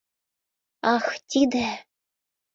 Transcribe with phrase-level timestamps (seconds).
[0.93, 1.67] Ах, тиде...